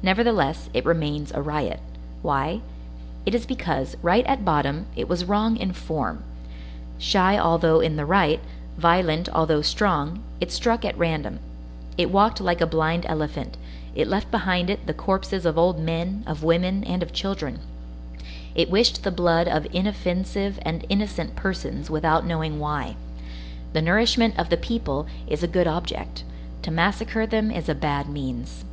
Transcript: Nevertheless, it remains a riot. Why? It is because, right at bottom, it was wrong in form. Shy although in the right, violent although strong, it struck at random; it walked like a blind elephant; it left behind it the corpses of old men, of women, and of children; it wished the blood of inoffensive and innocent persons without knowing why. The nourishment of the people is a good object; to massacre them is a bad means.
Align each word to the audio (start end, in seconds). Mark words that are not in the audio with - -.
Nevertheless, 0.00 0.70
it 0.72 0.86
remains 0.86 1.32
a 1.32 1.42
riot. 1.42 1.80
Why? 2.22 2.60
It 3.26 3.34
is 3.34 3.44
because, 3.44 3.96
right 4.00 4.24
at 4.26 4.44
bottom, 4.44 4.86
it 4.94 5.08
was 5.08 5.24
wrong 5.24 5.56
in 5.56 5.72
form. 5.72 6.22
Shy 6.98 7.36
although 7.36 7.80
in 7.80 7.96
the 7.96 8.06
right, 8.06 8.38
violent 8.78 9.28
although 9.30 9.60
strong, 9.60 10.20
it 10.40 10.52
struck 10.52 10.84
at 10.84 10.96
random; 10.96 11.40
it 11.98 12.12
walked 12.12 12.40
like 12.40 12.60
a 12.60 12.66
blind 12.66 13.06
elephant; 13.06 13.56
it 13.96 14.06
left 14.06 14.30
behind 14.30 14.70
it 14.70 14.86
the 14.86 14.94
corpses 14.94 15.44
of 15.44 15.58
old 15.58 15.80
men, 15.80 16.22
of 16.28 16.44
women, 16.44 16.84
and 16.84 17.02
of 17.02 17.12
children; 17.12 17.58
it 18.54 18.70
wished 18.70 19.02
the 19.02 19.10
blood 19.10 19.48
of 19.48 19.66
inoffensive 19.74 20.60
and 20.62 20.86
innocent 20.88 21.34
persons 21.34 21.90
without 21.90 22.24
knowing 22.24 22.60
why. 22.60 22.94
The 23.72 23.82
nourishment 23.82 24.38
of 24.38 24.48
the 24.48 24.56
people 24.56 25.06
is 25.26 25.42
a 25.42 25.48
good 25.48 25.66
object; 25.66 26.22
to 26.62 26.70
massacre 26.70 27.26
them 27.26 27.50
is 27.50 27.68
a 27.68 27.74
bad 27.74 28.08
means. 28.08 28.64